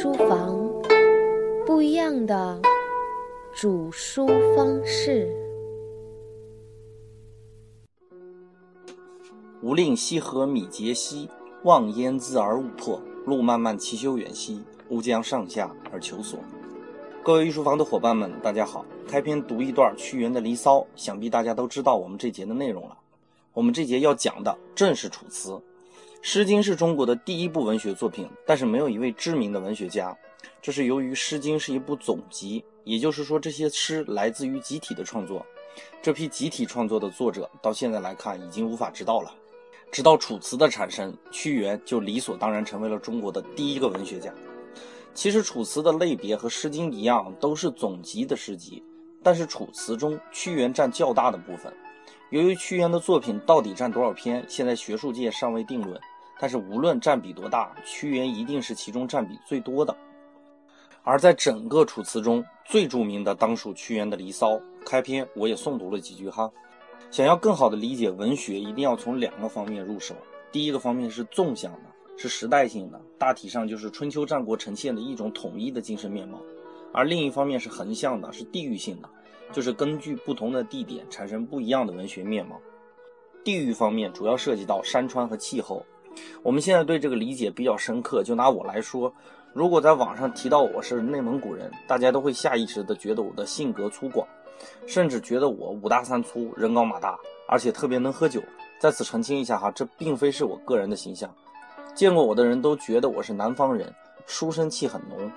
[0.00, 0.56] 书房，
[1.66, 2.56] 不一样的
[3.52, 5.28] 煮书方式。
[9.60, 11.28] 吾令西河米节兮，
[11.64, 16.38] 望烟滋而勿迫；路漫漫其修远兮，吾将上下而求索。
[17.24, 18.86] 各位御书房的伙伴们，大家好！
[19.08, 22.96] 开篇读一段屈原的《离骚》，想必大家都知道我们这节的内容了。
[23.52, 25.50] 我们这节要讲的正是《楚辞》。
[26.20, 30.14] 《诗经》是中国的第一部文学作品，但是没有一位知名的文学家。
[30.60, 35.46] 这是由于《诗经》是一部总集，也就是说，这些诗来自于集体的创作。
[36.02, 39.32] 这批集体创作的作者，到现在来看已经无法知道了。
[39.90, 44.34] 直到《楚辞》的产生，屈原就理所当然成为了中国的第一个文学家。
[45.14, 48.82] 其实，《楚辞》的类别和《诗经》一样，都是总集的诗集，
[49.22, 51.72] 但是《楚辞》中屈原占较大的部分。
[52.30, 55.98] 由于屈原的作品到底占多少篇，现在学术界尚未定论。
[56.40, 59.96] 但是无论占比多大，屈原一定是其中占比最多的。
[61.02, 64.52] 而在整个《楚辞》中，最著名的当属屈原的《离骚》。
[64.84, 66.50] 开篇我也诵读了几句哈。
[67.10, 70.14] 想要更好的理解文学，一定要从两个方面入手。
[70.52, 71.80] 第一个方面是纵向的，
[72.16, 76.38] 是时代性的，大体上就是春秋战国呈现的一种统一的精神面貌；
[76.92, 79.08] 而另一方面是横向的，是地域性的，
[79.52, 82.60] 就是根据不同的地点产生不一样的文学面貌。
[83.44, 85.84] 地域方面主要涉及到山川和气候。
[86.42, 88.22] 我们现在对这个理解比较深刻。
[88.22, 89.12] 就拿我来说，
[89.52, 94.24] 如果在网上提到我是内蒙古人，大家都会下意识的觉得我的性格粗犷。
[94.86, 98.42] 甚至觉得我五大三粗，人高马大，而且特别能喝酒。
[98.80, 101.32] 在此澄清一下哈，这并非是我个人的形象。
[101.94, 103.94] 见过我的人都觉得我是南方人，
[104.26, 105.30] 书生气很浓。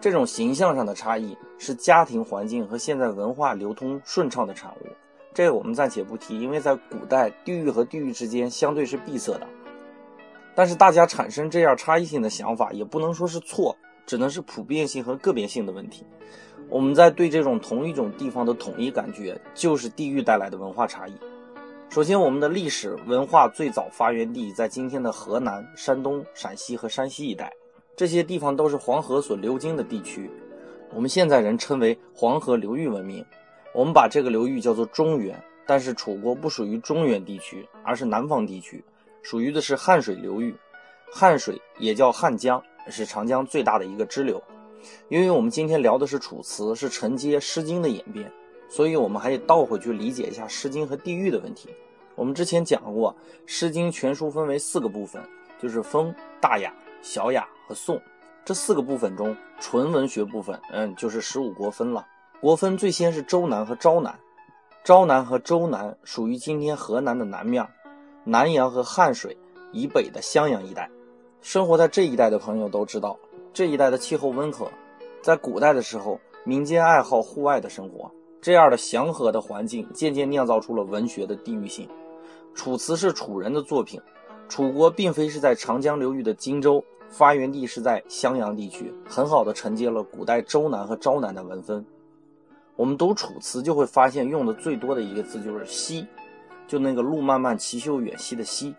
[0.00, 4.86] 这种形象上的差异是家庭环境和现在文化流通顺畅的产物。
[5.34, 9.46] 这个我们暂且不提，因为在古代，地域和地域之间相对是闭塞的。
[10.54, 16.04] 但是大家产生这样差异性的想法，也不能说是错，只能是普遍性和个别性的问题。
[16.68, 21.12] 我们在对这种同一种地方的统一感觉，就是地域带来的文化差异。
[21.88, 27.52] 首先，我们的历史文化最早发源地在今天的河南、山东、陕西和山西一带，
[27.96, 30.30] 这些地方都是黄河所流经的地区。
[30.94, 33.24] 我们现在人称为黄河流域文明，
[33.72, 35.42] 我们把这个流域叫做中原。
[35.66, 38.82] 但是楚国不属于中原地区，而是南方地区，
[39.22, 40.54] 属于的是汉水流域。
[41.12, 44.42] 汉水也叫汉江，是长江最大的一个支流。
[45.08, 48.32] 因为我们今天聊的是《楚辞》，是承接《诗经》的演变，
[48.68, 51.68] 所以我们还得倒回去理解一下《诗经》和地域的问题。
[52.14, 53.12] 我们之前讲过，
[53.44, 55.22] 《诗经》全书分为四个部分，
[55.60, 58.00] 就是风、大雅、小雅和颂。
[58.44, 62.06] 这四个部分中，纯文学部分，嗯，就是十五国分了。
[62.40, 64.18] 国分最先是周南和昭南，
[64.82, 67.66] 昭南和周南属于今天河南的南面，
[68.24, 69.36] 南阳和汉水
[69.72, 70.90] 以北的襄阳一带。
[71.40, 73.18] 生活在这一带的朋友都知道。
[73.52, 74.70] 这一带的气候温和，
[75.20, 78.08] 在古代的时候，民间爱好户外的生活，
[78.40, 81.88] 这样的祥和的环境渐渐酿造出了文学的地域性。
[82.54, 84.00] 楚辞是楚人的作品，
[84.48, 91.84] 楚国并非是在长江流域的荆州，发源地是在襄阳地区，很好的承接了古代周南和昭南的文风。
[92.76, 96.06] 我们读楚辞就会发现，用的最多的一个字就是“兮”，
[96.70, 98.72] 就那个“路漫漫其修远兮”的“兮”，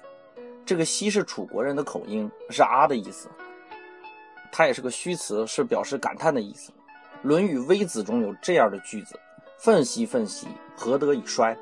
[0.66, 3.28] 这个“兮”是楚国人的口音，是“啊”的意思。
[4.50, 6.72] 它也是个虚词，是表示感叹的意思。
[7.22, 9.20] 《论语微子》中有这样的句子
[9.60, 11.54] ：“奋兮奋兮，何德以衰？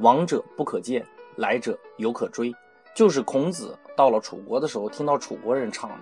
[0.00, 1.02] 往者不可见，
[1.36, 2.54] 来者犹可追。”
[2.94, 5.96] 就是孔子到了楚国的时候，听到楚国人唱的。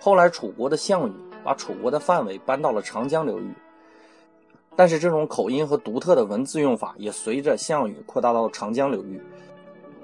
[0.00, 1.12] 后来楚国的项羽
[1.44, 3.54] 把楚国的范围搬到了长江流域，
[4.76, 9.22] 但是这种口音和独特的文字用法也随着项羽扩大到长江流域。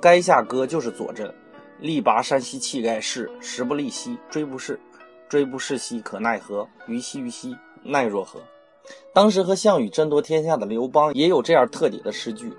[0.00, 1.32] 垓下歌就是佐证
[1.80, 4.78] ：“力拔山兮气盖世，时不利兮骓不逝。”
[5.28, 6.68] 骓不逝兮可奈何？
[6.86, 8.40] 虞兮虞兮奈若何？
[9.12, 12.52] 当时和项羽争夺天下的刘邦也有这样特点的诗句：“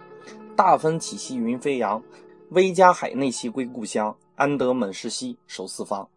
[0.58, 2.04] 大风起兮云飞扬，
[2.50, 4.16] 威加海内兮归故乡。
[4.36, 6.08] 安得猛士兮守四方。”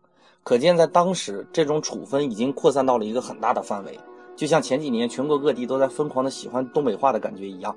[0.42, 4.00] 可见，在当时，这种楚风已经扩散到了一个很大的范围，
[4.40, 7.76] 就像前几年全国各地都在疯狂的喜欢东北话的感觉一样。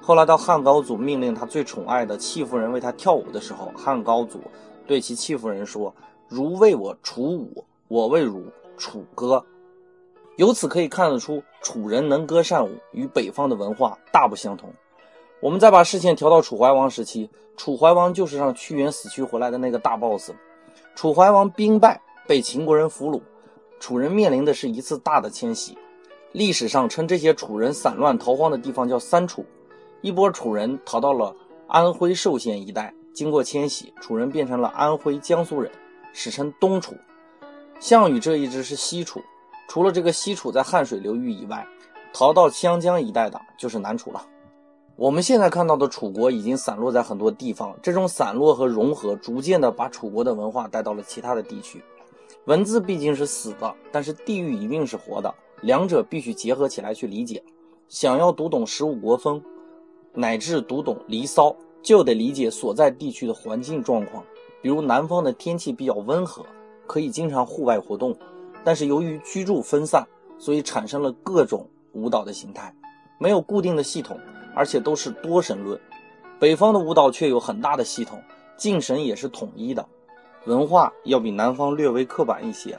[0.00, 4.40] 后来到汉高祖命令他最宠爱的戚夫人为他跳舞的时候，汉高祖
[4.86, 5.94] 对其戚夫人说
[6.28, 8.46] ：“如为我楚舞。”我为汝
[8.78, 9.44] 楚歌，
[10.36, 14.72] 由此可以看得出，楚人能歌善舞，与北方的文化大不相同。
[15.40, 20.30] 我们再把视线调到楚怀王时期，楚怀王就是让屈原死去回来的那个大 boss。
[20.94, 23.20] 楚怀王兵败，被秦国人俘虏，
[23.78, 25.76] 楚人面临的是一次大的迁徙。
[26.32, 29.44] 历史上称这些楚人散乱逃荒的地方叫三楚。
[30.00, 31.34] 一波楚人逃到了
[31.68, 35.70] 安徽寿县一带，经过迁徙，楚人变成了安徽、江苏人，
[36.12, 36.94] 史称东楚。
[37.78, 39.20] 项羽这一支是西楚，
[39.68, 41.66] 除了这个西楚在汉水流域以外，
[42.12, 44.26] 逃到湘江一带的就是南楚了。
[44.96, 51.82] 我们现在看到的楚国已经散落在很多地方，这种散落和融合，逐渐的把楚国的文化带到了其他的地区。
[52.46, 57.42] 文字毕竟是死的，但是地域一定是活的，两者必须结合起来去理解。
[57.88, 59.42] 想要读懂十五国风，
[60.12, 61.48] 乃至读懂《离骚》，
[61.82, 64.22] 就得理解所在地区的环境状况。
[64.60, 66.44] 比如南方的天气比较温和，
[66.86, 68.14] 可以经常户外活动，
[68.62, 70.06] 但是由于居住分散，
[70.38, 72.74] 所以产生了各种舞蹈的形态，
[73.18, 74.20] 没有固定的系统。
[74.54, 75.80] 而且都是多神论，
[76.38, 78.22] 北方的舞蹈却有很大的系统，
[78.54, 79.88] 敬神也是统一的，
[80.44, 82.78] 文化要比南方略微刻板一些。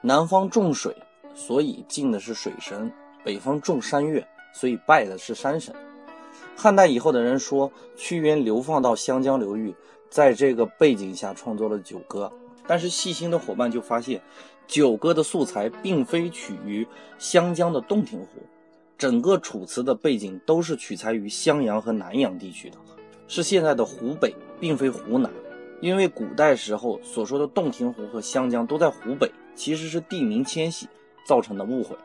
[0.00, 0.92] 南方重水，
[1.34, 2.90] 所以敬的是水神；
[3.24, 5.74] 北方重山岳，所以拜的是山神。
[6.56, 9.74] 汉代以后的人说屈原流放到湘江流域，
[10.10, 12.30] 在这个背景下创作了《九歌》，
[12.66, 14.18] 但是细心的伙伴就发现，
[14.66, 16.86] 《九歌》的素材并非取于
[17.18, 18.42] 湘江的洞庭湖。
[18.98, 22.76] 整个《楚辞》的背景都是取材于襄阳和南阳地区的，
[23.26, 25.28] 是现在的湖北，并非湖南。
[25.80, 30.86] 因为古代时候所说的洞庭湖和湘江都在湖北，其实是地名迁徙
[31.24, 31.96] 造成的误会。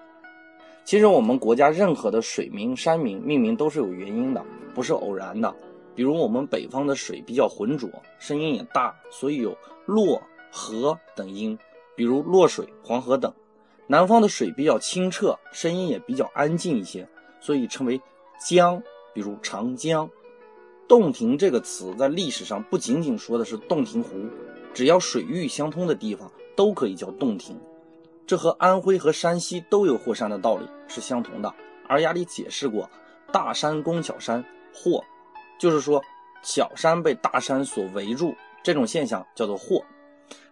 [0.86, 5.54] 其实我们国家任何的水名、山名命名都是有原因的，不是偶然的。
[5.94, 10.22] 比如我们北方的水比较浑浊，声音也大，所以有洛、
[10.52, 11.58] 河等音，
[11.96, 13.34] 比如洛水、黄河等。
[13.88, 17.08] 南方的水比较清澈，声音也比较安静一些，
[17.40, 18.00] 所以称为
[18.48, 18.81] 江，
[19.13, 20.10] 比如长江。
[20.88, 24.10] 洞庭这个词在历史上不仅仅说的是洞庭湖，
[24.74, 27.60] 只要水域相通的地方都可以叫洞庭。
[28.27, 31.51] 这和安徽和山西都有霍山的道理是相同的。
[31.88, 32.88] 而雅里解释过，
[33.31, 34.44] 大山攻小山，
[34.74, 35.01] 霍，
[35.57, 36.03] 就是说
[36.44, 39.81] 小山被大山所围住，这种现象叫做霍，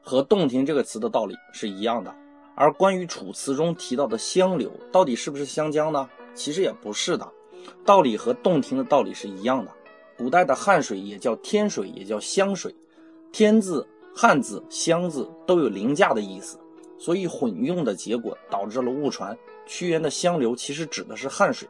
[0.01, 2.15] 和洞庭这个词的道理是一样的。
[2.55, 6.09] 而关于《楚辞》中提到的湘流，到底是不是湘江呢？
[6.33, 7.29] 其实也不是的，
[7.83, 9.71] 道理和洞庭的道理是一样的。
[10.17, 12.73] 古代的汉水也叫天水，也叫湘水。
[13.33, 13.85] 天字、
[14.15, 16.57] 汉字、湘字都有凌驾的意思，
[17.05, 19.37] 所以混用的结果导致了误传。
[19.67, 21.69] 屈原的湘流其实指的是汉水。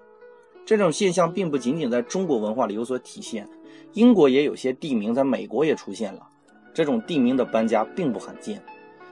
[0.66, 3.46] 这种现象并不仅仅在中国文化里有所体现，
[3.92, 6.26] 英国也有些地名在美国也出现了。
[6.74, 8.64] 这种地名的搬家并不罕见。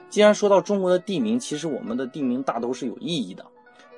[0.08, 3.44] 既然说到中国的地名，其实我们的地名大都是有意义的。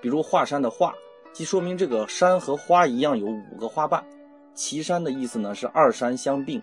[0.00, 0.93] 比如华山的华，
[1.32, 4.05] 即说明这个山和花一样有五个花瓣。
[4.52, 6.61] 岐山的意思呢是二山相并。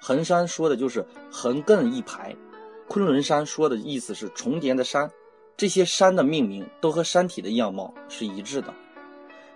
[0.00, 2.32] 衡山说的就是横亘一排。
[2.92, 5.08] 昆仑山说的意思是重叠的山。
[5.56, 8.74] 这些山的命名都和山体的样貌是一致的。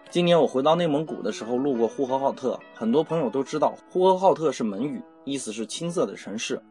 [0.08, 6.62] 今年我回到内蒙古的时候，路过呼和浩特，很多朋友都知道呼和浩特是蒙语，意思是青色的城市。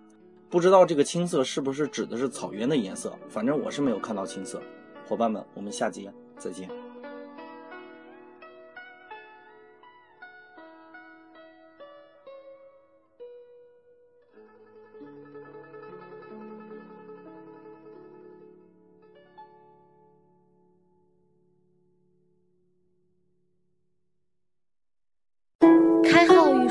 [0.49, 3.13] 不知道这个青色是不是指的是草原的颜色？
[3.27, 4.61] 反正我是没有看到青色。
[5.05, 6.69] 伙伴们，我们下节再见。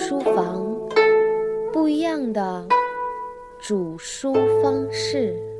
[0.08, 0.66] 书房，
[1.72, 2.66] 不一样的。
[3.60, 5.51] 煮书方式。